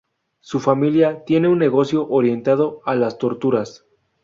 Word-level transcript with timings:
Su 0.39 0.59
familia 0.59 1.25
tiene 1.25 1.47
un 1.47 1.59
negocio 1.59 2.07
orientado 2.09 2.81
a 2.85 2.95
las 2.95 3.19
torturas. 3.19 3.85